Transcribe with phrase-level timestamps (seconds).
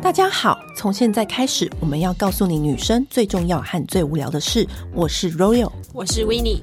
[0.00, 4.66] 大家好，从现在开始，我们要告诉你女生最重要和最无聊的事。
[4.94, 6.58] 我是 Royal，我是 Winnie。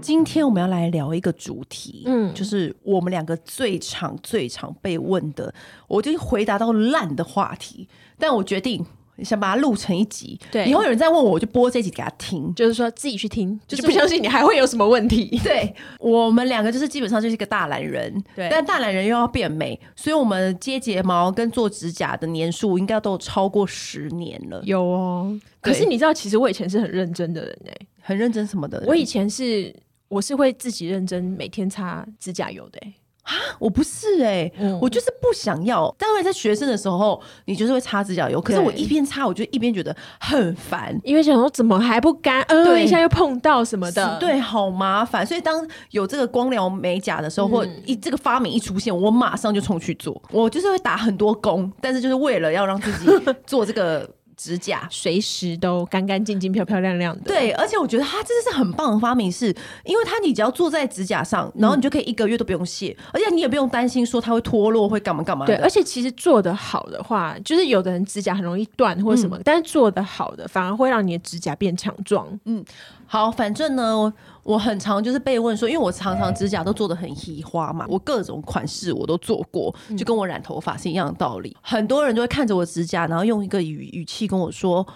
[0.00, 5.52] 今天我们要来聊一个主题，嗯，就是我们两个最常、最常被问的，
[5.86, 7.88] 我就回答到烂的话题，
[8.18, 8.86] 但我决定。
[9.24, 15.38] 想把它录成一集，对，以后有人再问我，我就播这一集给他听，就是说自己去听，就是不相信你还会有什么问题。
[15.42, 24.60] 对，我们两个就是基本上就是一个大懒人，对，但大懒人又要变美，所以我们接睫毛跟做指甲的年数应该都超过十年了。
[24.64, 28.82] 有哦，可是你知道，其实我以前是很认真的人哎、欸，很认真什么的？
[28.86, 29.74] 我以前是
[30.08, 32.80] 我是会自己认真每天擦指甲油的。
[33.28, 35.94] 啊，我不是哎、欸嗯，我就是不想要。
[35.98, 38.40] 当然，在学生的时候，你就是会擦指甲油。
[38.40, 42.40] 可是我一边擦，我就一边觉得很烦，因为想说怎么还不干？
[42.44, 45.26] 呃，对，一下又碰到什么的，对，好麻烦。
[45.26, 50.20] 所以当有这个光疗美甲的时候，嗯、或一这个发明一出现，我马上就冲去做。
[50.30, 53.06] 我就是会打很多工，但是就是为了要让自己
[53.46, 54.08] 做这个。
[54.38, 57.22] 指甲随时都干干净净、漂漂亮亮的。
[57.24, 65.44] 对，而且我觉得它真的是很棒的发明是，是因为它你只要坐在指甲上，然后你就可以一个月都不用卸，嗯、而且你也不用担心说它会脱落、会干嘛干嘛。
[65.44, 72.26] 对，而且其实做得好的话，就是有的人指甲很容易断或者什么、嗯，但是做得好的反而会让你的指甲变强壮。
[72.44, 72.64] 嗯，
[73.08, 74.12] 好，反正呢。
[74.44, 81.50] 我很常就是被问说，因为我常常指甲都做的很稀花嘛，我各种款式我都做过，就跟我染头发是一样的道理。
[81.50, 84.86] 嗯、很多人就会看着我指甲，然后用一个语语气跟我说：“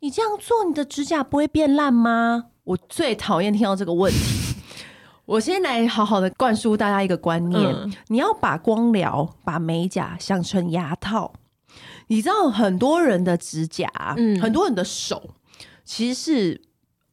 [0.00, 4.54] 你这样做，你的指甲不会变烂吗？”我最讨厌听到这个问题。
[5.24, 11.32] 我先来好好的灌输大家一个观念：嗯、你要把光疗、把美甲想成牙套。
[12.08, 15.30] 你知道很多人的指甲，嗯，很多人的手
[15.86, 16.60] 其实是。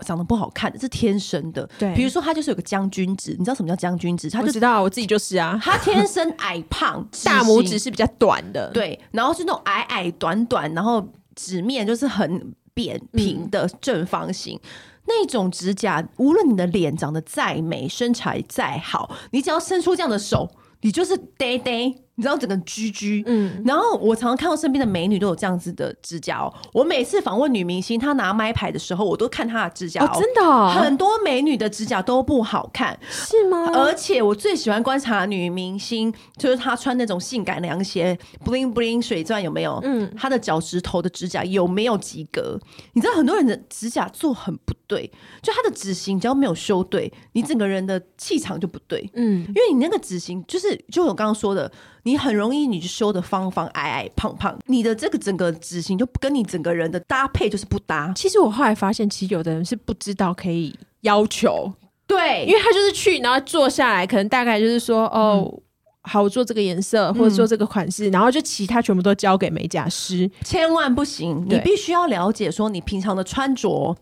[0.05, 1.67] 长得不好看的，是天生的。
[1.77, 4.29] 对，比如说他就是有个将军指，你知道什么叫将军指？
[4.29, 5.59] 他就知道，我自己就是啊。
[5.63, 11.05] 他天生矮胖， 大拇指是比较短的，对，然后是那种矮矮短短，然后
[11.35, 14.59] 指面就是很扁平的正方形。
[14.63, 14.69] 嗯、
[15.07, 20.49] 那种指甲，无论你的脸长得再美，身材再好，你只要伸出这样的手，
[20.81, 21.93] 你就是呆呆。
[22.21, 26.53] 你知道整个居居，嗯，然后我常常看到身边的美女都有这样子的指甲哦。
[26.71, 33.71] 我每次访问女明星，她拿麦牌的时候，我都看她的指甲哦，真的哦，很多美女的指甲都不好看，是吗？
[33.73, 38.15] 而且我最喜欢观察女明星，就是她穿那种性感凉鞋
[38.45, 39.79] ，bling bling 水钻有没有？
[39.83, 42.59] 嗯，她的脚趾头的指甲有没有及格？
[42.93, 45.11] 你知道很多人的指甲做很不对，
[45.41, 51.71] 就她的指型只要没有修对，你整个人的气场就不对，嗯，因为你那个指型就是就我刚刚说的。
[52.03, 58.11] 你很容易，你就修的方方矮矮胖胖，你的这个整个执行就跟你整个人的搭配就是不搭。
[58.15, 61.71] 其实我后来发现，其实有的人是不知道可以要求，
[62.07, 65.61] 对，因为他就是去，然后坐下来，可能大概就是说，哦，嗯、
[66.03, 73.95] 好，我做这个颜色或者做这个款式，嗯，然后就其他全部都交给美甲师，千万不行，你必须要了解说你平常的穿着。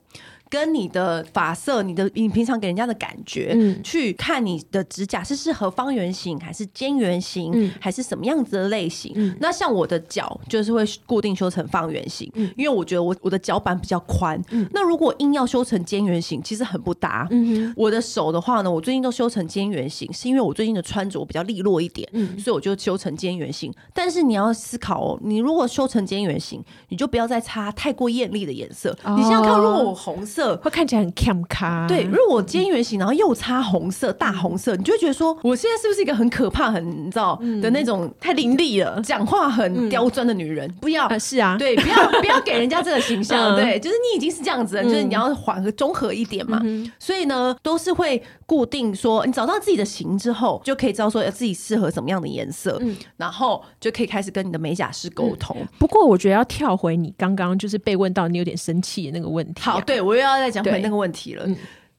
[0.49, 9.13] 跟你的发色，你的你平常给人家的感觉，嗯，去看你的指甲是适合方圆形还是尖圆形，嗯，还是什么样子的类型。
[9.15, 17.27] 嗯，那像我的脚就是会固定修成方圆形，嗯，因为我觉得我我的脚板比较宽，嗯，那如果硬要修成尖圆形，其实很不搭。
[17.29, 23.71] 嗯，我的手的话呢，我最近都修成尖圆形，是因为我最近的穿着比较利落一点，嗯，所以我就修成尖圆形。
[23.93, 28.97] 但是你要思考哦，你如果修成尖圆形，你就不要再擦太过艳丽的颜色。
[29.03, 29.16] 哦。
[29.16, 30.38] 你想想看，如果我红色。
[30.57, 32.03] 会看起来很 cam 卡，对。
[32.03, 40.69] 如果我尖圆形，然后又擦红色，大红色，你就会觉得说，我现在是不是一个很可怕、很你知道的那种太凌厉了，讲话很刁钻的女人？
[40.81, 43.55] 不要，是啊，对，不要 不要给人家这个形象。
[43.55, 46.61] 对，就是你已经是这样子了，就是你要缓和综合一点嘛。
[46.97, 52.81] 所以呢，都是会固定说，你找到自己的型之后，就可以知道说自己适合什么样的颜色，
[53.17, 55.55] 然后就可以开始跟你的美甲师沟通。
[55.78, 59.61] 不过我觉得要跳回你刚刚就是被问到你有点生气的那个问题。
[59.61, 60.63] 好，对我又要再讲。
[60.63, 61.47] 回那个问题了，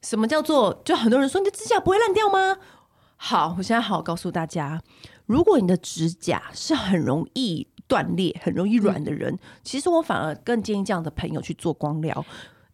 [0.01, 0.81] 什么叫做？
[0.85, 2.57] 就很多人说你的指甲不会烂掉吗？
[3.17, 4.81] 好，我现在好好告诉大家，
[5.25, 12.25] 如果你的指甲是很容易断裂、很容易软的人，其实我反而更建议这样的朋友去做光疗。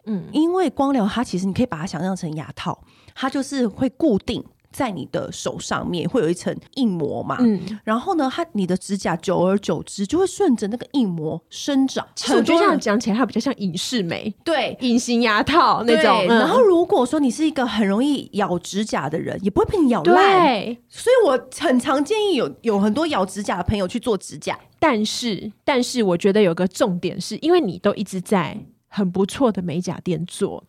[0.06, 2.81] 嗯，因为光疗它其实你可以把它想象成牙套，
[3.13, 4.44] 它就是会固定。
[4.77, 12.06] 在你的手上面会有一层硬膜嘛，嗯，然后呢，它你的指甲久而久之就会顺着那个硬膜生长。
[12.13, 16.27] 其实我觉得这样讲起来，它比较像隐适美，对，隐形牙套那种。
[16.29, 16.38] 嗯。
[16.38, 20.45] 然后如果说你是一个很容易咬指甲的人，也不会被你咬烂。
[20.45, 24.56] 对，所以我很常建议有有很多咬指甲的朋友去做指甲。
[24.77, 28.56] 但是，但是我觉得有个重点是，因为你都一直在
[28.88, 30.63] 很不错的美甲店做。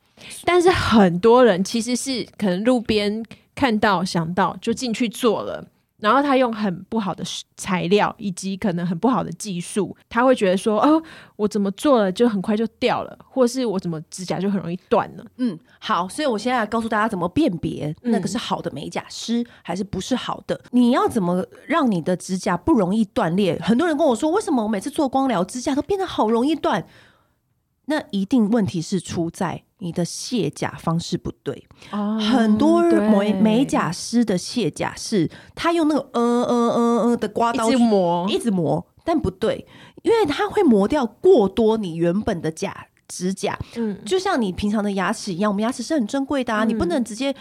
[0.45, 3.25] 但是很多人其实是可能路边
[3.55, 5.65] 看到想到就进去做了。
[6.01, 7.25] 然后他用很不好的
[7.57, 11.03] 材料，以及可能很不好的技术，他会觉得说：“哦，
[11.35, 20.55] 我怎么做了就很快就掉了，或是我怎么指甲就很容易断了。”嗯，好，所以我现在来告诉大家怎么辨别那个是好的美甲师还是不是好的。
[20.67, 20.81] 嗯。
[20.81, 23.61] 你要怎么让你的指甲不容易断裂？
[23.61, 26.87] 很多人跟我说：“为什么我每次做光疗指甲都变得好容易断？”
[27.89, 31.67] 那一定问题是出在你的卸甲方式不对。
[31.91, 39.67] 哦，很多美美甲师的卸甲是，他用那个嗯嗯嗯嗯的刮刀一直磨，一直磨，但不对，
[40.03, 43.59] 因为它会磨掉过多你原本的甲指甲。
[43.77, 47.35] 嗯，就像你平常的牙齿一样，我们牙齿是很珍贵的啊，嗯，你不能直接。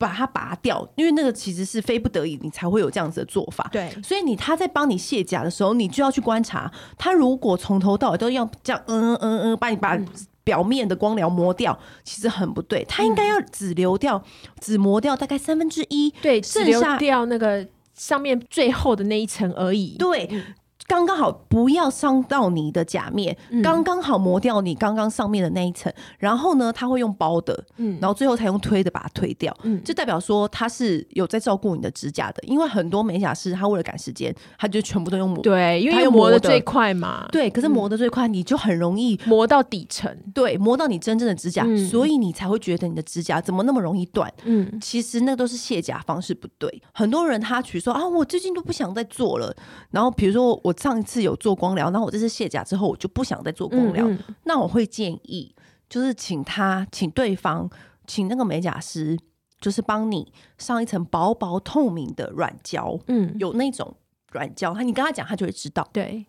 [0.00, 3.68] 把它拔掉，因为那个其实是非不得已，你才会有这样子的做法。
[3.70, 7.12] 对，所以你他在帮你卸甲的时候，你就要去观察他。
[7.12, 9.98] 如果从头到尾都要这样，嗯嗯嗯，把你把
[10.42, 12.82] 表面的光疗磨掉，嗯、其实很不对。
[12.88, 19.96] 他应该要只留掉，嗯、只磨掉大概三分之一，对，剩下掉那个上面最后的那一层而已。
[19.98, 20.26] 对。
[20.90, 36.40] 嗯刚刚好不要伤到你的甲面，刚、嗯、刚好磨掉你刚刚上面的那一层，然后呢，他会用包的，嗯，然后最后才用推的把它推掉，嗯，就代表说他是有在照顾你的指甲的，因为很多美甲师他为了赶时间，他就全部都用磨，对，因为磨的。
[36.40, 49.54] 最快嘛，对，可是磨的最快，你就很容易磨到底层，对，磨到你真正的指甲，嗯，所以你才会觉得你的指甲怎么那么容易断，嗯，其实那都是卸甲方式不对，很多人他取说啊，我最近都不想再做了，
[49.92, 50.74] 然后比如说我。
[50.80, 54.08] 上一次有做光疗，那我这次卸甲之后，我就不想再做光疗。
[54.08, 54.34] 嗯嗯。
[54.44, 55.54] 那我会建议，
[55.90, 57.70] 就是请他，请对方，
[58.06, 59.18] 请那个美甲师，
[59.60, 62.98] 就是帮你上一层薄薄透明的软胶。
[63.08, 63.94] 嗯，有那种
[64.32, 65.86] 软胶，他你跟他讲，他就会知道。
[65.92, 66.24] 对，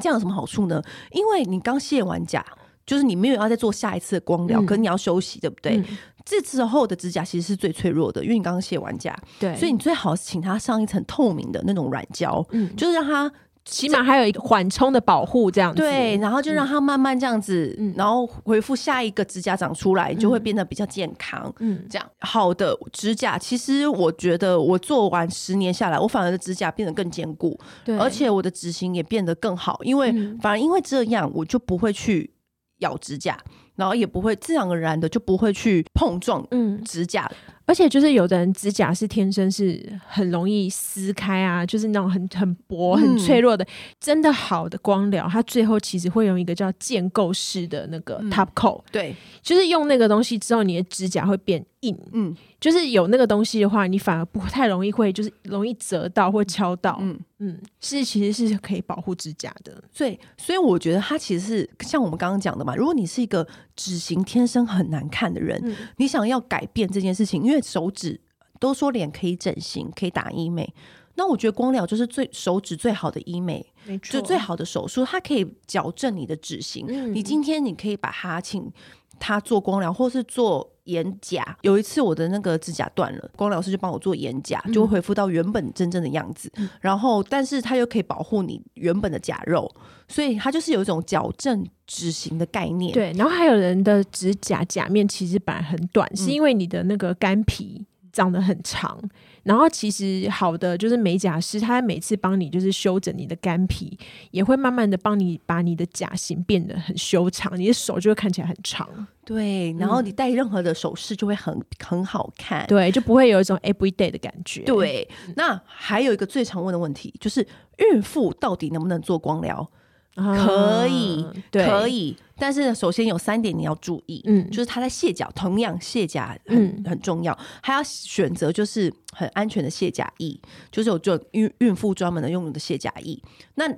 [0.00, 0.82] 这样有什么好处呢？
[1.12, 2.44] 因为你刚卸完甲，
[2.84, 5.76] 就是你没有要再做下一次的光疗，嗯，可是你要休息，对不对？
[5.76, 5.84] 嗯
[6.28, 13.32] 这之后的指甲其实是最脆弱的，因为你刚刚卸完甲，对，所以你最好请他上一层透明的那种软胶，嗯，就是让他。
[13.68, 15.82] 起码还有一个缓冲的保护，这样子。
[15.82, 21.52] 对，然后就让它慢慢这样子，嗯、然后恢复下一个指甲长出来，就会变得比较健康。
[21.60, 22.10] 嗯，这样。
[22.20, 30.10] 好的指甲，其实我觉得我做完十年下来，我反而的指甲变得更坚固，对，而且我的指型也变得更好，因为
[30.40, 32.32] 反而因为这样，我就不会去
[32.78, 33.38] 咬指甲，
[33.76, 36.82] 然后也不会自然而然的就不会去碰撞嗯。
[36.82, 37.30] 指甲。
[37.30, 39.78] 嗯而且就是有的人指甲是天生是
[40.08, 43.62] 很容易撕开啊，就是那种很很薄、很脆弱的。
[43.62, 43.68] 嗯、
[44.00, 51.98] 真的好的光疗，它最后其实会用一个叫建构式的那个 top coat，、嗯、对，就是用那个东西之后，你的指甲会变硬。
[52.12, 56.98] 嗯，就是有那个东西的话，你反而不太容易会就是容易折到或敲到。
[57.00, 59.82] 嗯嗯，是其实是可以保护指甲的。
[59.92, 63.46] 所以所以我觉得它其实是像我们刚刚讲的嘛，如果你是一个
[63.76, 68.20] 指型天生很难看的人，嗯、你想要改变这件事情，因为手指
[68.58, 70.72] 都说脸可以整形，可以打医美。
[71.14, 73.66] 那我觉得光疗就是最手指最好的医美，
[74.02, 76.86] 就最好的手术，它可以矫正你的指型。
[76.88, 78.70] 嗯、你今天你可以把它请
[79.18, 81.56] 他做光疗，或是做眼甲。
[81.62, 86.50] 有一次我的那个指甲断了，光疗师就帮我做眼甲，就会恢复到原本真正的样子。
[86.56, 89.70] 嗯、然后，但是它又可以保护你原本的甲肉，
[90.08, 92.92] 所以它就是有一种矫正指型的概念。
[92.92, 98.98] 对，然后还有人的指甲甲面其实本来很短，嗯、是因为你的那个干皮长得很长。
[99.42, 103.98] 然后其实好的就是美甲师，他每次帮你就是修整你的干皮，
[104.30, 108.88] 也会慢慢的帮你把你的甲型变得很修长，你的手就会看起来很长。
[109.24, 114.62] 对，然后你戴任何的首饰就会很很好看，对，就不会有一种 everyday 的感觉。
[114.62, 119.70] 对，那还有一个最常问的问题就是，孕妇到底能不能做光疗？
[120.18, 130.38] 可以，对可以，但是呢，首先有三点你要注意，嗯，就是它在卸甲，同样卸甲很、嗯、很重要，还要选择就是很安全的卸甲液，
[130.70, 133.20] 就是有做孕孕妇专门的用的卸甲液。
[133.54, 133.72] 那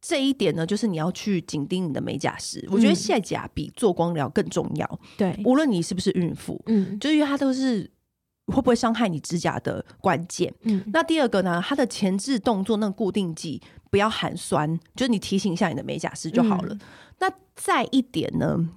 [0.00, 2.60] 这一点呢，就是你要去紧盯你的美甲师。
[2.66, 7.90] 嗯、我觉得卸甲比做光疗更重要，对，无论你是不是孕妇，嗯，就是因为它都是。
[8.46, 10.52] 会不会伤害你指甲的关键？
[10.62, 11.62] 嗯，那第二个呢？
[11.66, 13.60] 它的前置动作那个固定剂
[13.90, 16.74] 不要含酸，就是你提醒一下你的美甲师就好了。
[16.74, 16.80] 嗯、
[17.20, 18.68] 那再一点呢？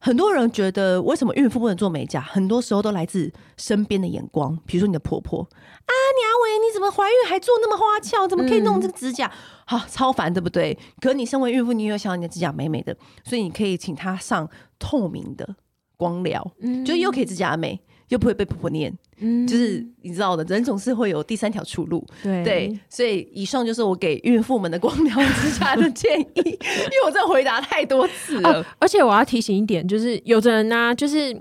[0.00, 2.20] 很多人觉得为什么孕妇不能做美甲？
[2.20, 8.28] 很多时候都来自身边的眼光，比如说你的婆婆啊，娘伟，你怎么怀孕还做那么花俏？
[8.28, 9.30] 怎么可以弄这个指甲？
[9.64, 10.78] 好、嗯啊、超烦，对不对？
[11.00, 12.94] 可你身为孕妇，你又想要你的指甲美美的，
[13.24, 14.46] 所以你可以请她上
[14.78, 15.56] 透明的
[15.96, 17.80] 光疗，嗯、就又可以指甲美。
[18.08, 31.34] 又不会被婆婆念，嗯，就是你知道的，人总是会有第三条出路，对对，所以以上就是我给孕妇们的光疗指甲的建议，因为我这回答太多次了，啊，而且我要提醒一点，就是有的人呢，啊，就是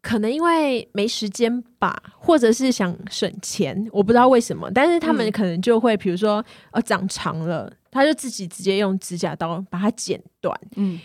[0.00, 4.70] 可能因为没时间吧，或者是想省钱，我不知道为什么。
[4.72, 10.58] 但是他们可能就会，比如说呃长长了，他就自己直接用指甲刀把它剪断。
[10.76, 10.98] 嗯，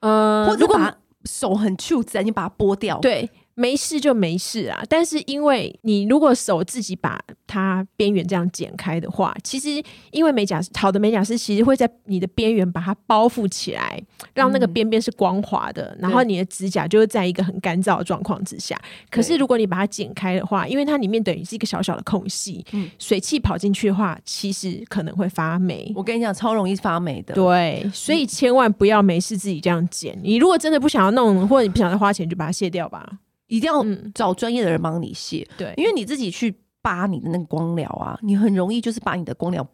[0.00, 2.98] 呃，或者把手很粗直，你把它剥掉。
[2.98, 3.28] 对。
[3.58, 14.00] 没事就没事啊，但是因为你如果手自己把它边缘这样剪开的话，其实因为美甲好的美甲师其实会在你的边缘把它包覆起来，
[14.32, 18.80] 让那个边边是光滑的，嗯、然后你的指甲就会在一个很干燥的状况之下。
[19.10, 25.92] 可是如果你把它剪开的话，因为它里面等于是一个小小的空隙，嗯、水汽跑进去的话，其实可能会发霉。
[25.96, 27.34] 我跟你讲，超容易发霉的。
[27.34, 30.16] 对，所以千万不要没事自己这样剪。
[30.22, 33.18] 你如果真的不想要弄，或者你不想再花钱，就把它卸掉吧。
[33.48, 39.66] 一定要找专业的人帮你卸，嗯，对，因为你自己去扒你的那个光疗啊，你很容易就是把你的光疗，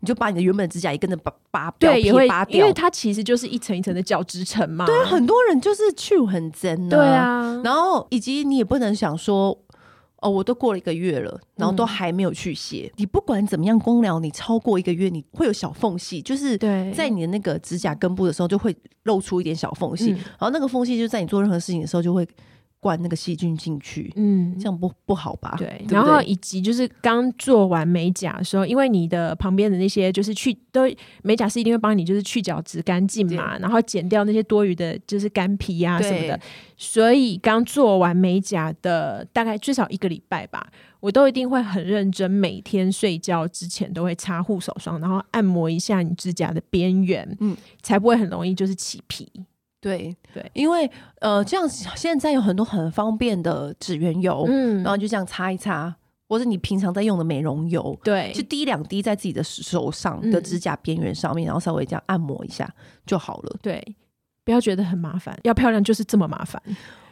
[0.00, 4.86] 你就把你的原本的指甲也跟着扒扒掉，对，也会扒掉，因为它其实就是一层一层的角质层嘛。
[4.86, 9.58] 对，很多人就是去很真，对啊，然后以及你也不能想说，
[10.20, 12.90] 哦，我都过了一个月了，然后都还没有去卸。
[12.92, 16.56] 嗯、你不管怎么样光疗，你超过一个月，你会有小缝隙，就是
[16.94, 22.28] 在你的那个指甲根部的时候就会露出一点小缝隙，嗯、然后那个缝隙就在你做任何事情的时候就会。
[22.82, 25.54] 灌那个细菌进去，嗯，这样不不好吧？
[25.56, 30.82] 对，对对，然后以及就是刚做完美甲的时候，因为你的旁边的那些就是去都
[31.22, 36.40] 美甲师一定会帮你就是去角质干净嘛，然后剪掉那些多余的就是干皮啊什么的，
[36.76, 40.66] 所以刚做完美甲的大概最少一个礼拜吧，
[40.98, 49.30] 我都一定会很认真，每天睡觉之前都会擦护手霜，然后按摩一下你指甲的边缘，嗯，才不会很容易就是起皮。
[49.82, 55.92] 对对，因为呃，这样现在有很多很方便的指缘油，嗯，然后就这样擦一擦，
[56.28, 62.72] 或者你平常在用的美容油，对，就滴两滴在自己的手上的指甲边缘上面，嗯，然后稍微这样按摩一下
[63.04, 63.56] 就好了。
[63.60, 63.84] 对，
[64.44, 66.62] 不要觉得很麻烦，要漂亮就是这么麻烦。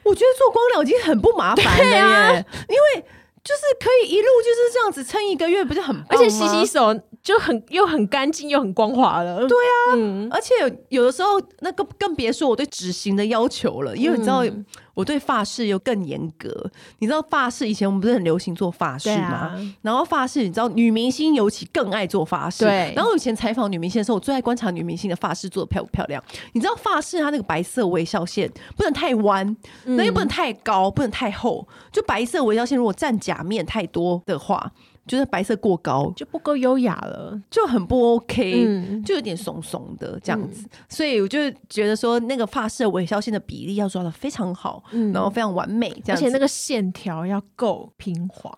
[0.04, 3.04] 我觉得做光疗已经很不麻烦了耶，啊，因为
[3.42, 5.96] 就是可以一路就是这样子撑一个月，不是很？
[6.08, 6.94] 而且洗洗手。
[7.22, 10.54] 就很又很干净又很光滑了，对啊，嗯、而且
[10.88, 14.44] 有的时候那个更别说我对指型的要求了，因为你知道。
[14.44, 19.28] 嗯我对发饰又更严格，你知道发饰以前我们不是很流行做发饰吗？
[19.28, 22.92] 啊、然后发饰你知道女明星尤其更爱做发饰，对。
[22.94, 26.22] 然后以前采访女明星的时候，我最爱观察女明星的发饰做的漂不漂亮。
[26.52, 34.70] 你知道发饰它那个白色微笑线不能太弯，那又不能太高，不能太厚，就白色微笑线如果占假面太多的话。
[35.06, 36.12] 就是白色过高。
[36.14, 48.52] 就不够优雅了，就很不 OK，、嗯、就有点怂怂的这样子，嗯、所以我就觉得说那个发色微笑线的比例要抓的非常好，嗯、然后非常完美，这样子，而且那个线条要够平滑。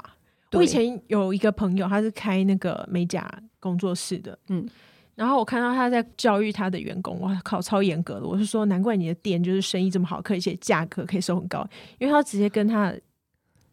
[0.52, 3.26] 我以前有一个朋友，他是开那个美甲
[3.58, 4.68] 工作室的，嗯，
[5.14, 8.26] 然后我看到他在教育他的员工，哇靠，超严格的。
[8.26, 11.66] 我是说，难怪你的店就是生意这么好，可以写价格可以收很高，
[11.98, 12.92] 因为他直接跟他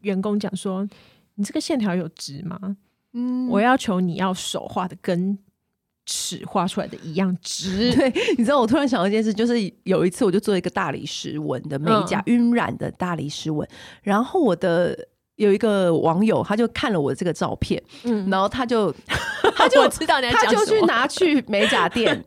[0.00, 0.88] 员工讲说。
[1.40, 2.76] 你这个线条有直吗？
[3.14, 5.38] 嗯，我要求你要手画的跟
[6.04, 7.90] 尺画出来的一样直。
[7.96, 9.54] 对， 你知道我突然想到一件事，就是
[9.84, 13.66] 有一次我就做一个大理石纹的美甲，晕、嗯、染的大理石纹。
[14.02, 14.94] 然后我的
[15.36, 18.94] 有一个网友，他就看了我这个照片，嗯，然后他就
[19.56, 22.22] 他就知道你他就去拿去美甲店，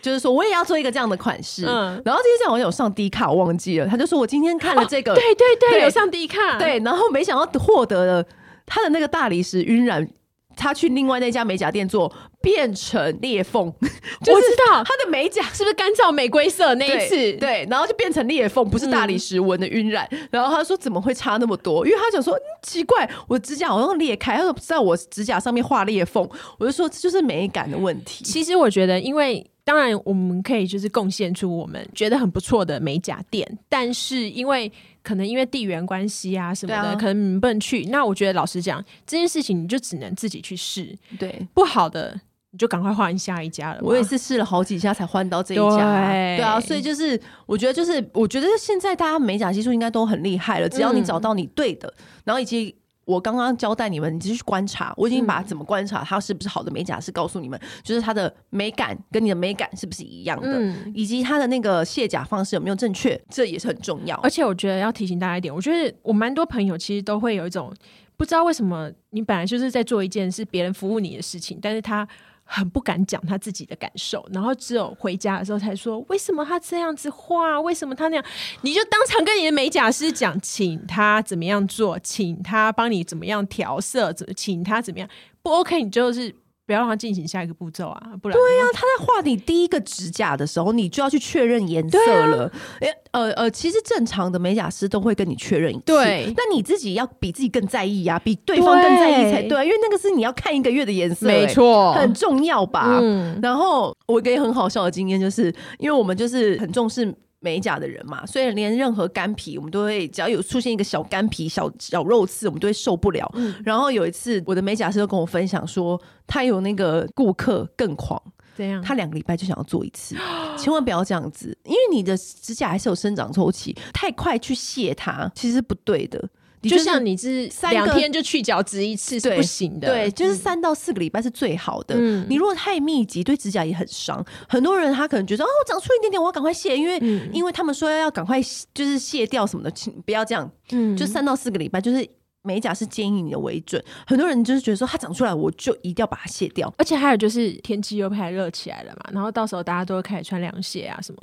[0.00, 1.66] 就是说我也要做一个这样的款式。
[1.66, 8.26] 嗯，然后这些网友上 D 卡，我忘记了，他就说我今天看了这个，哦、对对对，对有上 D 卡，对，然后没想到获得了。
[8.66, 10.08] 他的那个大理石晕染，
[10.56, 13.72] 他去另外那家美甲店做，变成裂缝。
[14.22, 17.36] 就是、我知道他的美甲是不是干燥玫瑰色那一次对？
[17.36, 20.06] 对，然后就变成裂缝，不是大理石纹的晕染。
[20.10, 21.86] 嗯、然后他说怎么会差那么多？
[21.86, 26.28] 因为他想说、嗯、奇怪，我指甲好像裂开，他说在我指甲上面画裂缝。
[26.58, 28.24] 我就说这就是美感的问题。
[28.24, 29.50] 其实我觉得，因为。
[29.64, 34.70] 当然，我们可以就是贡献出我们觉得很不错的美甲店，但是因为
[35.02, 37.86] 可能因为地缘关系啊什么的，啊、可能你不能去。
[37.86, 40.94] 那我觉得老实讲，这件事情你就只能自己去试。
[41.18, 43.80] 对，不好的你就赶快换下一家了。
[43.80, 46.10] 我也是试了好几家才换到这一家。
[46.10, 52.76] 对，对啊，所以就是我觉得就是我觉得现在大家美甲技术应该都很厉害了，只要你找到你对的，嗯、然后以及。
[53.04, 54.92] 我刚刚交代你们，你继续观察。
[54.96, 64.16] 我已经把怎么观察它是不是好的美甲师告诉你们，就是它的美感跟你的美感是不是一样的，嗯、以及它的那个卸甲方式有没有正确，这也是很重要。
[64.16, 67.72] 而且我觉得要提醒大家一点，我觉得我蛮多朋友其实都会有一种
[68.16, 72.06] 不知道为什么，你本来就是在做一件是别人服务你的事情，但是他。
[72.44, 78.24] 很不敢讲他自己的感受，然后只有回家的时候才说，为什么他这样子画，为什么他那样，
[78.60, 85.08] 你就当场跟你的美甲师讲，请他怎么样做，请他帮你怎么样调色，怎请他怎么样。
[85.42, 86.34] 不 OK，你就是
[86.66, 92.50] 不要让他进行下一个步骤啊，不然对呀、啊，他在画你第一个指甲的时候，你就要去确认颜色了。
[92.80, 102.98] 哎、啊，呃呃，其实正常的美甲师都会跟你确认一次，对，那你自己要比自己更在意呀、啊，比对方更在意才对，对，因为那个是你要看一个月的颜色、欸，没错，很重要吧？
[103.00, 107.14] 嗯，然后我一个很好笑的经验就是，因为我们就是很重视。
[107.44, 113.30] 美甲的人嘛，所以连任何干皮，我们都会只要有出现一个小干皮、小小肉刺，我们都会受不了。
[113.34, 118.20] 嗯、然后有一次，我的美甲师就跟我分享说，他有那个顾客更狂，
[118.56, 118.80] 怎样？
[118.82, 120.16] 他两个礼拜就想要做一次，
[120.56, 126.26] 千万不要这样子，因为你的指甲还是有生长周期，太快去卸它其实是不对的。
[126.68, 131.94] 就像你是两天就去角质一次是不行的，对，就是三到四个礼拜是最好的。
[131.98, 134.24] 嗯，你如果太密集，对指甲也很伤。
[134.48, 138.40] 很多人他可能觉得哦，我长出一点点，我要赶快卸，因为、嗯、因为他们说要赶快
[138.72, 140.50] 就是卸掉什么的，请不要这样。
[140.72, 142.08] 嗯，就三到四个礼拜，就是
[142.42, 143.82] 美甲是建议你的为准。
[144.06, 146.72] 很多人就是觉得说它长出来，我就一定要把它卸掉。
[146.78, 151.18] 而且还有就是天气又开始热起来了嘛，然后到时候大家都会开始穿凉鞋啊什么。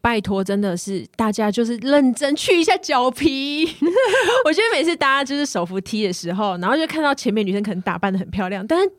[0.00, 3.64] 拜托，真的是大家就是认真去一下脚皮。
[4.44, 8.92] 我觉得每次大家就是手扶梯的时候，然后就看到前面女生可能打扮的很漂亮，但是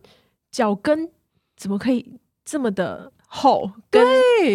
[0.51, 1.09] 脚跟
[1.55, 4.05] 怎么可以这么的厚、跟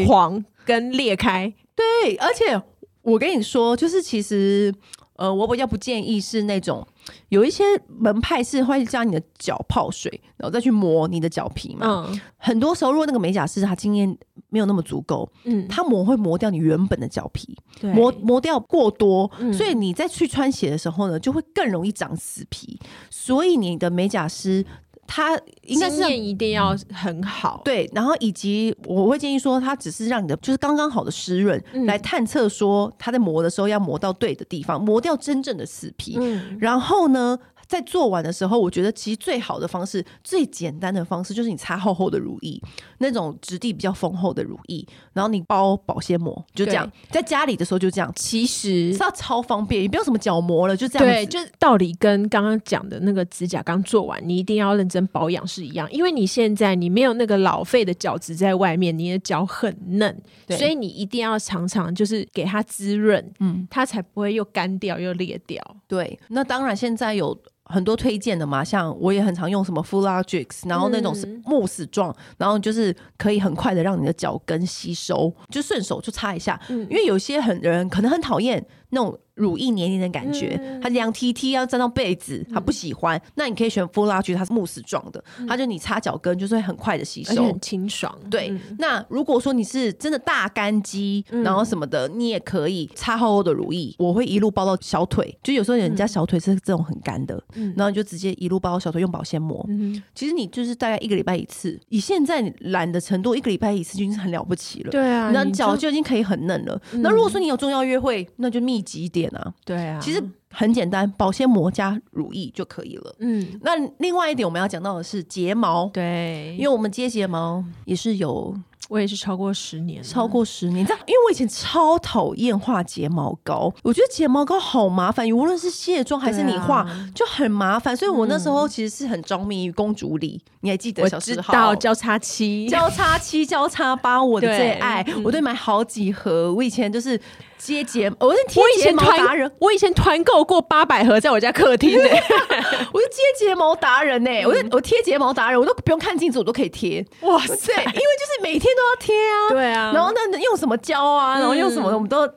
[0.07, 1.53] 黄、跟裂开？
[1.75, 2.61] 对，而且
[3.03, 4.75] 我跟你说，就是其实。
[5.23, 6.85] 呃，我比较不建议是那种
[7.29, 11.87] 有一些门派是会将你的脚泡水，然后再去磨你的脚皮嘛。
[12.09, 22.81] 嗯，很多时候如果那个美甲师他经验没有那么足够，嗯，他磨会磨掉你原本的脚皮，磨磨掉过多，嗯，所以你再去穿鞋的时候呢，就会更容易长死皮。
[23.09, 24.67] 所以你的美甲师。
[25.15, 37.39] 他应该是一定要很好，对，然后以及我会建议说，它只是让你的就是刚刚好的湿润，嗯、来探测说它在磨的时候要磨到对的地方，磨掉真正的死皮，嗯、然后呢。
[37.73, 42.61] 在做完的时候，我觉得其实最好的方式、最简单的方式，就是你擦厚厚的乳液，
[42.99, 46.93] 那种质地比较丰厚的乳液，然后你包保鲜膜，就这样。
[47.11, 51.09] 在家里的时候就这样，其实它超方便，也不用什么角膜了，就这样。
[51.09, 60.15] 对，就是道理跟刚刚讲的那个指甲刚做完，你一定要认真保养是一样，因为你现在你没有那个老废的角质在外面，你的脚很嫩，
[60.51, 65.65] 所以你一定要常常就是给它滋润，嗯，它才不会又干掉又裂掉。
[65.89, 67.35] 对，那当然现在有。
[67.65, 79.19] 很多推荐的嘛，像我也很常用什么 Fullogix，然后那种是慕斯状，嗯、然后就是可以很快的让你的脚跟吸收，就顺手就擦一下，嗯、因为有些很人可能很讨厌那种。
[79.35, 83.21] 乳液黏黏的感觉，它凉 T T 要沾到被子，他不喜欢。
[83.35, 88.15] 那你可以选 full large，它是慕斯状的，它就你擦脚跟就是会很快的吸收，很清爽。
[88.31, 93.95] 对，那如果说你是真的大干肌，然后什么的，你也可以擦厚厚的乳液。
[93.99, 97.43] 我会一路包到小腿，就有时候人家小腿是这种很干的，
[97.77, 99.67] 然后你就直接一路包到小腿，用保鲜膜。
[100.15, 104.91] 其实你就是大概一个礼拜一次，以现在懒的程度，一个礼拜一次就已经很了不起了。
[104.91, 106.81] 对啊，那脚就已经可以很嫩了。
[106.95, 109.53] 那如果说你有重要约会，那就密集一点啊。
[109.65, 109.99] 对啊。
[110.01, 113.15] 其实很简单，保鲜膜加乳液就可以了。
[113.19, 118.55] 嗯，那另外一点我们要讲到的是睫毛，对，因为我们接睫毛也是有。
[118.89, 120.85] 我也是超过十年，超过十年。
[120.85, 127.97] 这样，因为我以前超讨厌画睫毛膏，我觉得睫毛膏好麻烦，无论是卸妆还是你画，啊、就很麻烦。
[127.97, 131.75] 所以我那时候其实是很着迷于公主礼，你还记得小时候？
[131.77, 136.53] 交叉七、交叉七、 交叉八，我的最爱，对我都买好几盒。
[136.53, 137.19] 我以前就是
[137.65, 139.51] 接睫，我是贴睫毛达人。
[139.61, 142.09] 我以前团购过八百盒，在我家客厅呢。
[142.93, 147.05] 我是接睫毛达人呢，我是我贴睫毛达人，我都不用看镜子，我都可以贴。
[147.21, 147.73] 哇塞！
[147.73, 148.83] 因为就是每天都。
[148.83, 152.29] 要贴啊，对啊，然后那用什么胶啊，然后用什么，我们都。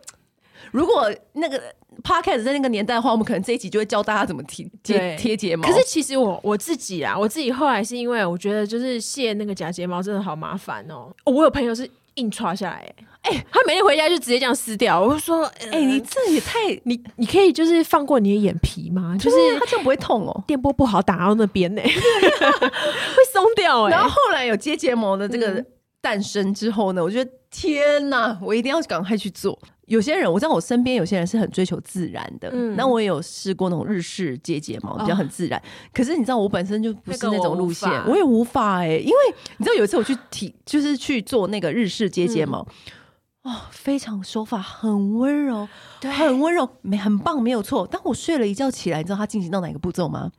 [0.71, 1.59] 如果那个
[2.03, 5.67] podcast 在那个年代的话，我们可能这一集就会教大家怎么贴贴贴睫毛。
[5.67, 11.11] 可是其实我我自己啊，我自己后来是因为我觉得就是卸那个假睫毛真的好麻烦哦。
[11.25, 12.93] 我有朋友是硬刷下来，
[13.25, 15.01] 哎，他每天回家就直接这样撕掉。
[15.01, 19.17] 我就说， 哎，你这也太你你可以就是放过你的眼皮吗？
[19.19, 23.91] 就是他这样不会痛哦，电波不好打到那边呢， 会松掉哎。
[23.91, 25.65] 然后后来有接睫毛的这个。
[26.01, 29.57] 诞生之后呢，我觉得天哪，我一定要赶快去做。
[29.87, 35.59] 有些人，我知道我身边有些人是很追求自然的，嗯，那我也有试过那种日式接睫毛，比较很自然。
[35.59, 39.15] 哦、可是你知道，我本身就不是那种路线，我，我也无法哎、欸，因为
[39.57, 43.01] 你知道有一次我去体，就是去做那个日式接睫毛，嗯、
[43.45, 45.67] 哦，非常手法很温柔，
[46.01, 47.85] 对，很温柔，没很棒，没有错。
[47.85, 50.31] 当我睡了一觉起来，你知道他进行到哪个步骤吗？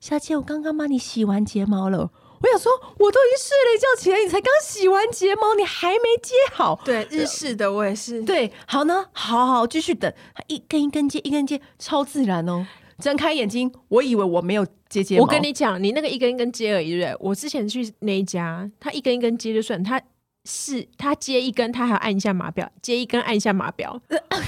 [0.00, 1.98] 小姐，我刚刚帮你洗完睫毛了。
[2.42, 6.78] 我想说，我都已经睡了一觉起来，你才刚洗完睫毛，你还没接好。
[6.84, 8.22] 对，日式的我也是。
[8.24, 12.66] 对，好呢，好好继续等，它一根一根接，一根接，超自然哦。
[12.98, 15.22] 睁开眼睛，我以为我没有接睫毛。
[15.22, 17.28] 我跟你讲，你那个一根一根接而已，对不对？
[17.28, 20.00] 我之前去那一家，他一根一根接就算，他
[20.44, 24.00] 是他接一根，他还要按一下码表，接一根按一下码表，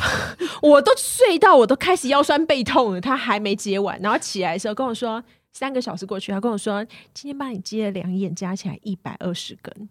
[0.63, 9.89] 我都睡到我都开始腰酸背痛了，他还没接完，然后起来的时候跟我说，三个小时过去，他跟我说今天帮你接了两眼，加起来一百二十根。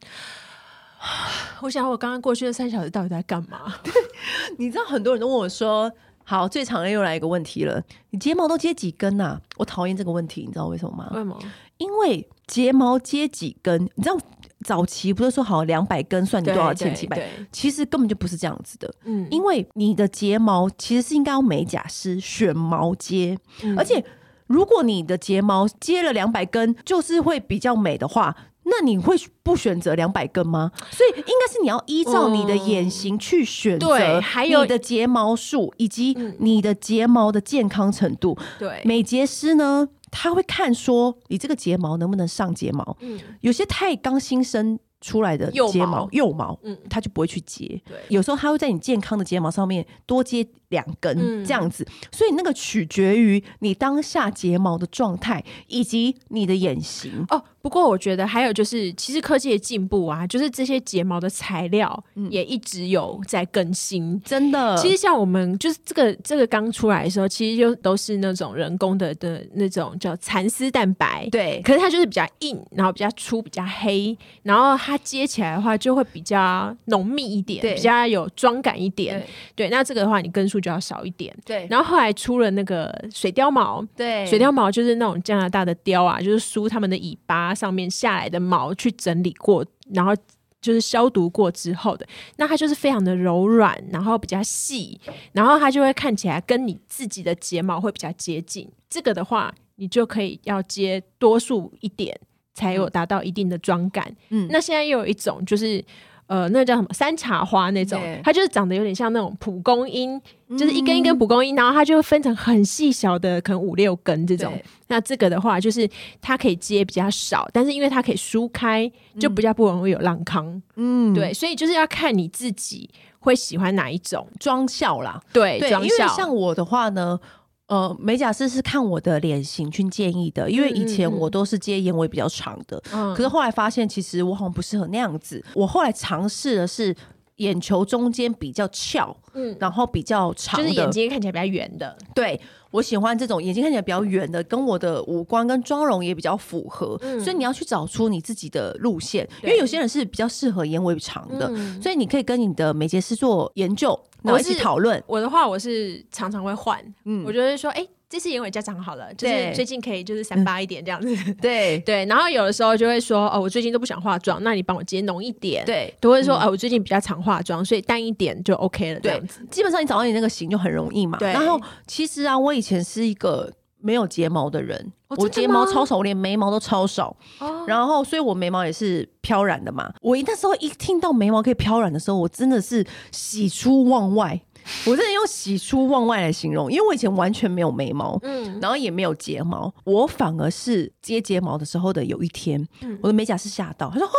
[1.61, 3.73] 我想我刚刚过去的三小时到底在干嘛？
[4.57, 5.91] 你知道很多人都问我说
[6.23, 11.09] ：“好，最常又来一个问题了，你睫毛都接几根呐、啊？”我讨厌这个问题，你知道为什么吗？
[11.11, 11.37] 为什么？
[11.77, 14.17] 因为睫毛接几根，你知道
[14.63, 17.21] 早期不是说好两百根算你多少钱几百？
[17.51, 18.93] 其实根本就不是这样子的。
[19.03, 24.03] 嗯，因为你的睫毛其实是应该用美甲师选毛接，嗯、而且
[24.47, 28.35] 如果你的睫毛接了两百根，就是会比较美的话。
[28.65, 30.71] 那你会不选择两百根吗？
[30.89, 38.37] 所以应该是你要依照你的眼型去选择，对，还有你的睫毛数以及你的睫毛的健康程度。
[38.57, 42.95] 对，美睫师呢，他会看说你这个睫毛能不能上睫毛。
[43.01, 47.81] 嗯，有些太刚新生出来的睫毛幼毛，嗯，他就不会去接。
[47.85, 57.43] 对，有时候他会在你健康的睫毛上面多接两根这样子，所以那个取决于你当下睫毛的状态以及你的眼型哦。
[57.63, 64.03] 不过我觉得还有就是，其实科技的进步啊，就是这些睫毛的材料也一直有在更新。
[64.03, 71.25] 嗯、真的，其实像我们就是这个这个刚出来的时候，其实就都是那种人工的的那种叫蚕丝蛋白。
[71.31, 79.17] 对，可是它就是比较硬，然后比较粗，比较黑，然后它接起来的话就会比较浓密一点，对比较有妆感一点。
[79.55, 81.33] 对，对，那这个的话你根数就要少一点。
[81.45, 87.52] 对，然后后来出了那个水貂毛，对，水貂毛就是那种加拿大的貂啊，就是梳他们的尾巴。
[87.53, 90.15] 上面下来的毛去整理过，然后
[90.61, 94.99] 就是消毒过之后的，那它就是非常的柔软，然后比较细，
[95.31, 98.69] 然后它就会看起来跟你自己的睫毛会比较接近。
[98.89, 102.19] 这个的话，你就可以要接多数一点，
[102.53, 104.15] 才有达到一定的妆感。
[104.29, 105.83] 嗯，那现在又有一种就是。
[106.27, 114.53] 呃，那叫什么山茶花那种，它就是长得有点像那种蒲公英，嗯、就是一根一根蒲公英，然后它就会分成很细小的，可能五六根这种。
[114.87, 115.87] 那这个的话，就是
[116.21, 120.61] 它可以接比较少，但是因为它可以梳开，就比较不容易有浪康。
[120.75, 125.19] 嗯，对，所以就是要看你自己会喜欢哪一种妆效啦。
[125.31, 127.19] 对，对，因为像我的话呢。
[127.67, 135.43] 呃，美甲师是看我的脸型去建议的，因为以前我都是接眼尾比较长的，嗯、可是后来发现其实我好像不适合那样子。
[135.55, 136.93] 我后来尝试的是
[137.37, 141.97] 眼球中间比较翘，嗯，然后比较长的，就是眼睛看起来比较圆的。
[142.13, 142.39] 对，
[142.71, 146.97] 我喜欢这种眼睛看起来比较圆的，跟我的五官跟妆容也比较符合。
[147.01, 153.99] 嗯、所以你要去找出你自己的路线，因为有些人是比较适合眼尾长的，嗯、所以你可以跟你的美睫师做研究。
[154.21, 155.03] 然后一起讨论。
[155.05, 156.81] 我的话，我是常常会换。
[157.03, 161.15] 嗯，我觉得说，哎、欸，这次眼尾加长好了，就是最近可以就是三八一点这样子。
[161.41, 162.05] 对对。
[162.05, 165.65] 然后有的时候就会说，哦，我最近都不想化妆，那你帮我接浓一点。
[165.65, 165.91] 对。
[165.99, 168.99] 都会说，哦，我最近比较常化妆，所以淡一点就 OK 了。
[168.99, 171.17] 这样子，基本上你找到你那个型就很容易嘛。
[171.17, 171.33] 对。
[171.33, 174.91] 然后其实啊，我以前是一个没有睫毛的人。
[175.09, 179.91] 我睫毛超少，我连眉毛都超少，哦、然后所以我眉毛也是飘染的嘛。
[180.01, 184.39] 我那时候一听到眉毛可以飘染的时候，我真的是喜出望外。
[184.85, 194.17] 我真的用喜出望外来形容，因为我以前完全没有眉毛，嗯，然后也没有睫毛，我反而是接睫毛的时候的有一天，嗯、我的美甲师吓到，他说：“啊，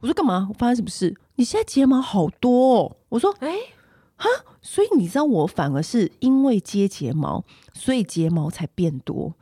[0.00, 0.46] 我说干嘛？
[0.48, 1.14] 我发生什么事？
[1.36, 3.54] 你现在睫毛好多哦。”我说：“哎，
[4.16, 4.28] 哈，
[4.60, 9.34] 所以你知道我反而是因为接睫毛，所以睫毛才变多。”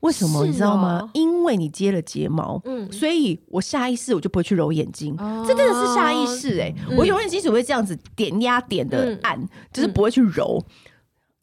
[0.00, 0.46] 为什么？
[0.46, 1.00] 你知道吗？
[1.02, 6.74] 哦、因为你接了睫毛，嗯，所以我下意识我就不会去揉眼睛，哦、这真的是下意识哎、欸！
[6.88, 10.72] 嗯、我揉眼睛只会这样子点压点的按，嗯、就是不会去揉，嗯、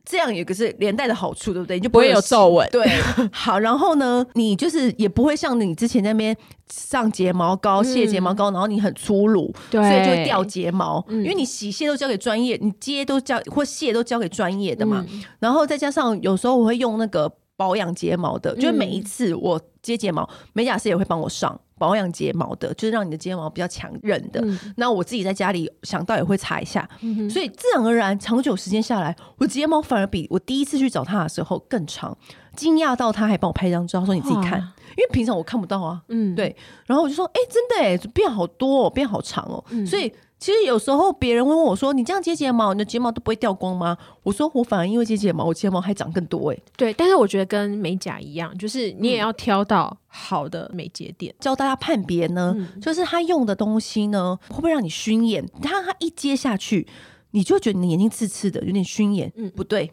[0.06, 1.76] 这样有个是连带的好处，对不对？
[1.76, 2.66] 你就不会有皱纹。
[2.72, 2.88] 对，
[3.30, 6.34] 好，然后呢，你就是也不会像你之前那边
[6.72, 15.06] 上睫毛膏、卸睫毛膏，然后你很粗鲁，所以就会掉睫毛，嗯、因为你洗卸都交给专业，你接都交或卸都交给专业的嘛。
[15.12, 17.30] 嗯、然后再加上有时候我会用那个。
[17.58, 24.44] 保养睫毛的，就是每一次我接睫毛，嗯、美甲师也会帮我上保养睫毛的，就是让你的睫毛比较强韧的。
[24.78, 32.18] 那、嗯、我自己在家里想到也会擦一下，嗯、所以自然而然长久时间下来，我睫毛反而比我第一次去找他的时候更长。
[32.56, 34.60] 惊讶到他还帮我拍一张照，说你自己看，
[34.98, 36.02] 因为平常我看不到啊。
[36.08, 36.56] 嗯，对。
[36.86, 39.64] 然后我就说，哎、欸，真的哎，变好多，哦，变好长哦。
[39.70, 40.12] 嗯、所以。
[40.38, 51.34] 其实有时候别人会问我说：“你这样接睫毛，你的睫毛都不会掉光吗？”我说：“我反而因为接睫毛，我睫毛还长更多哎。”对，但是我觉得跟美甲一样，就是你也要挑到好的美睫店。
[51.34, 55.44] 嗯、教大家判别呢，嗯、就是他用的东西呢，会不会让你熏眼？
[55.62, 56.86] 他他一接下去，
[57.32, 59.32] 你就觉得你的眼睛刺刺的，有点熏眼。
[59.38, 59.92] 嗯，不对，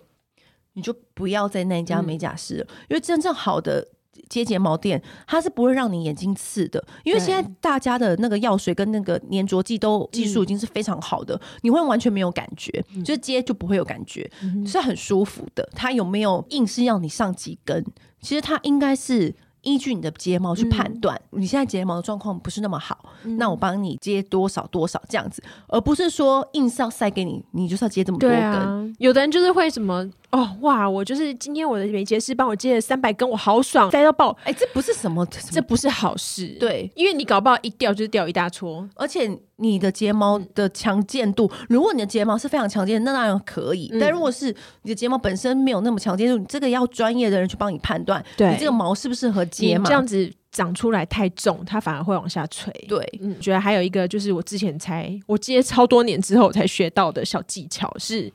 [0.72, 3.88] 你就不要在那家美甲师了，嗯、因为真正好的。
[4.28, 15.68] 接睫毛店，它是不会让你眼睛刺的，因为现在大家的那个药水跟那个粘着剂都技术已经是非常好的，嗯、你会完全没有感觉，嗯、就是接就不会有感觉，嗯、是很舒服的。
[15.74, 17.84] 它有没有硬是要你上几根？
[18.20, 19.34] 其实它应该是。
[19.64, 28.36] 依据你的睫毛去判断，嗯、你现在睫毛的状况不是那么好，嗯、那我帮你接多少多少这样子，而不是说硬是要塞给你，你就是要接这么多根。
[28.40, 34.36] 啊、有的人就是会什么哦哇，我就是今天我的美睫师帮我接了三百根，我好爽，塞到爆。
[34.44, 36.56] 哎、欸，这不是什么，这不是好事。
[36.58, 39.38] 对，因为你搞不好一掉就是掉一大撮，而且。
[39.56, 43.88] 你的睫毛的强健度，如果你的睫毛是非常强健，那当然可以。
[43.92, 44.46] 嗯、但如果是
[44.82, 49.84] 你的睫毛本身没有那么强健度，你这个要专业的人去帮你判断，对你这个毛适不适合接嘛？
[49.86, 52.72] 这样子长出来太重，它反而会往下垂。
[52.88, 58.32] 对，嗯，觉得还有一个就是我之前才我接超多年之后才学到的小技巧是，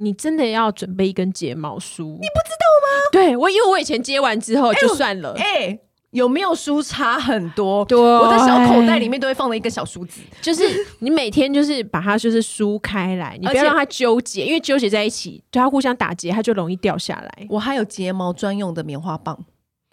[0.00, 2.04] 你真的要准备一根睫毛梳。
[2.04, 3.02] 你不知道吗？
[3.12, 5.44] 对，我因为我以前接完之后就算了，哎。
[5.44, 7.84] 欸有没有梳差很多？
[7.84, 10.64] 对，我的小口袋里面都会放了一个小梳子，就是
[10.98, 17.46] 你每天就是把它就是梳开来，你不要让它纠结，因为纠结在一起，对它互相打结，它就容易掉下来。
[17.48, 19.38] 我还有睫毛专用的棉花棒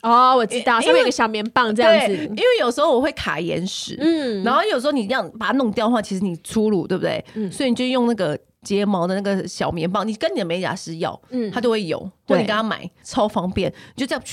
[0.01, 7.23] 哦，我知道，上面有个小棉棒这样子，因为有时候我会卡眼屎，嗯，然后有时候你这样把它弄掉的话，其实你粗鲁，对不对？
[7.35, 8.35] 嗯，所以你就用那个。
[8.63, 14.23] 睫毛的那个小棉棒，你跟你的美甲师要，嗯，他就会有，或者你跟他买，超方便，你就这样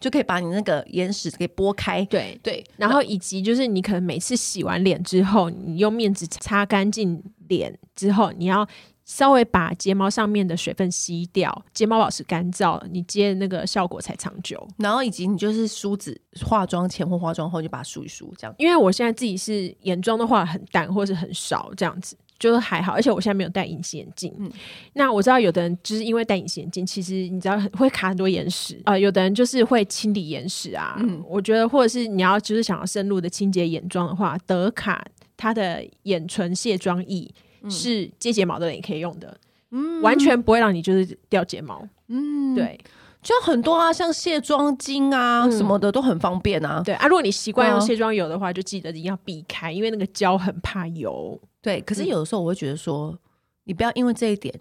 [0.00, 2.04] 就可以把你那个眼屎给拨开。
[2.06, 8.66] 对对，然后以及就是你可能每次洗完脸之后，你用面纸擦干净脸之后，你要
[9.04, 14.66] 稍微把睫毛上面的水分吸掉，睫毛保持干燥，你接的那个效果才长久。
[14.78, 18.54] 然后以及你就是梳子，化妆前或化妆后就把它梳一梳，这样。
[18.58, 22.16] 因为我现在自己是眼妆的话很淡或是很少这样子。
[22.44, 24.30] 就是还好，而且我现在没有戴隐形眼镜。
[24.38, 24.52] 嗯，
[24.92, 29.00] 那我知道有的人就是因为戴隐形眼镜，其实你知道会卡很多眼屎啊、呃。
[29.00, 30.94] 有的人就是会清理眼屎啊。
[31.00, 35.02] 嗯，我觉得或者是你要就是想要深入的清洁眼妆的话，德卡
[35.38, 37.32] 它的眼唇卸妆液
[37.70, 39.34] 是接睫毛的人也可以用的。
[39.70, 41.82] 嗯，完全不会让你就是掉睫毛。
[42.08, 42.78] 嗯，对，
[43.24, 46.82] 就很多啊，像卸妆巾啊什么的都很方便啊。
[46.84, 51.40] 对啊，如果你习惯用卸妆油的话，就记得一定要避开，因为那个胶很怕油。
[51.62, 53.18] 对，可是有的时候我会觉得说，嗯、
[53.64, 54.54] 你不要因为这一点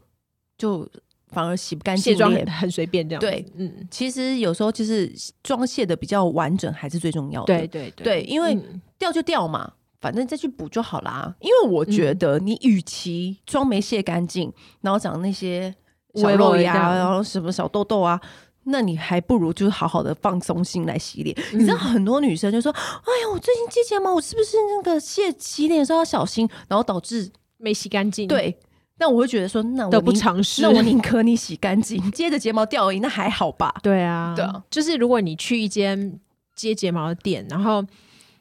[0.58, 0.90] 就
[1.28, 3.20] 反而洗不干净，卸妆很随便这样。
[3.20, 7.58] 对，嗯，其实有时候就是妆卸的比较完整还是最重要的。
[7.58, 8.58] 对对对，对，因为
[8.98, 11.36] 掉就掉嘛，嗯、反正再去补就好啦。
[11.42, 14.50] 因为我觉得你与其妆没卸干净，
[14.80, 15.76] 然后长那些
[16.16, 18.18] 小肉芽，然后什么小痘痘啊。
[18.66, 21.36] 那你还不如就是好好的放松心来洗脸。
[21.54, 28.28] 嗯、你知道很多女生就说：“哎呀，我最近接睫毛，我是不是那个卸洗脸的时候要小心？”然后导致没洗干净。
[28.28, 28.58] 对，
[28.98, 30.62] 那我会觉得说，那我得不偿失。
[30.62, 33.74] 那我宁可你洗干净， 接着睫毛掉而已，那还好吧？
[33.84, 34.64] 对啊，对啊。
[34.70, 36.20] 就是如果你去一间
[36.56, 37.86] 接睫毛的店，然后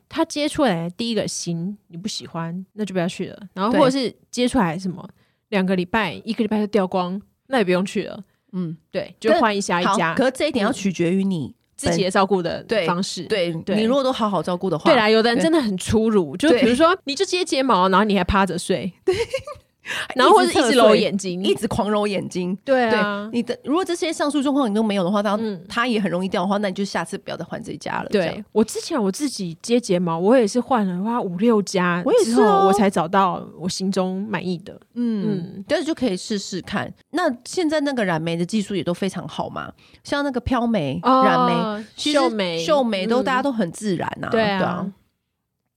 [0.09, 3.39] 他接出来第一个型你不喜欢，那就不要去了。
[3.55, 5.09] 然后或者是接出来什么
[5.49, 8.23] 两个礼拜、一个礼拜就掉光，那也不用去了。
[8.53, 10.15] 嗯，对，就换一下一家。
[10.15, 13.25] 可是这一点要取决于你自己的照顾的方式。
[13.25, 18.93] 对，你如果都好好照顾的话，对啦，有的人真的很粗鲁，就比如说，你就接睫毛，然后你还趴着睡。
[19.05, 19.15] 对。
[20.15, 22.57] 然后或者一直揉眼睛，一直狂揉眼睛。
[22.65, 28.09] 对啊，你的如果这些上述状况你都没有的话，它它也很容易掉的话，那你就下次不要再换这家了。
[28.11, 34.79] 对，我之前我自己接睫毛，我也是换了花五六家，我也是哦，我才找到我心中满意的。
[34.95, 36.93] 嗯，但是就可以试试看。
[37.11, 39.73] 那现在那个染眉的技术也都非常好嘛，
[40.05, 44.29] 像那个飘眉、染眉、秀眉、秀眉都大家都很自然呐。
[44.31, 44.87] 对啊。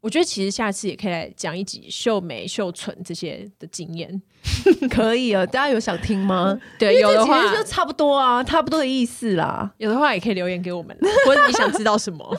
[0.05, 4.21] 我觉得其实下次也可以来讲一集秀眉、秀唇这些的经验，
[4.87, 6.55] 可以啊，大家有想听吗？
[6.77, 9.73] 对，有的话就差不多啊，差不多的意思啦。
[9.77, 12.37] 有的话也可以留言给我们， 或者你想知道什么？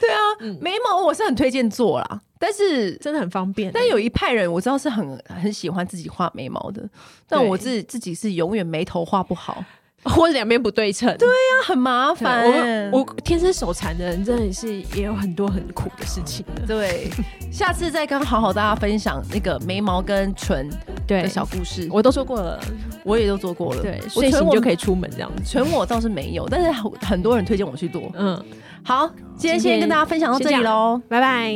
[0.00, 3.70] 对啊，嗯、眉毛我是很推荐做啦，但是真的很方便。
[3.72, 6.90] 但有一派人我知道是很很喜欢自己画眉毛的，
[7.28, 9.64] 但我自自己是永远眉头画不好。
[10.04, 12.90] 或者两边不对称，对呀、啊，很麻烦。
[12.92, 16.66] 我我天生手残的人，真的是也有很多很苦的事情的。
[16.66, 17.10] 对，
[17.50, 20.70] 下次再跟好好大家分享那个眉毛跟唇
[21.06, 21.88] 的小故事。
[21.90, 22.60] 我都说过了，
[23.04, 23.82] 我也都做过了。
[23.82, 25.42] 对，睡醒就可以出门这样子。
[25.44, 26.70] 唇我倒是没有，但是
[27.04, 28.10] 很多人推荐我去做。
[28.14, 28.42] 嗯，
[28.84, 31.52] 好，今天先跟大家分享到这里喽，拜拜。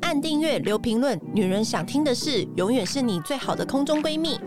[0.00, 4.38] 按订阅，留评论，女人想听的事，永远是你最好的空中闺蜜。